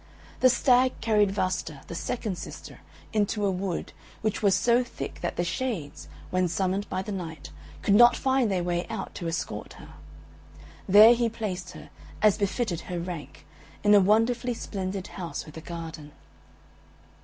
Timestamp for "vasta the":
1.29-1.93